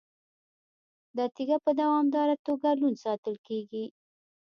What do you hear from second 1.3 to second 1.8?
تیږه په